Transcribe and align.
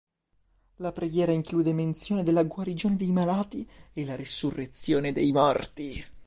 La 0.77 0.91
preghiera 0.91 1.31
include 1.31 1.73
menzione 1.73 2.23
della 2.23 2.41
guarigione 2.43 2.95
dei 2.95 3.11
malati 3.11 3.69
e 3.93 4.03
la 4.03 4.15
resurrezione 4.15 5.11
dei 5.11 5.31
morti. 5.31 6.03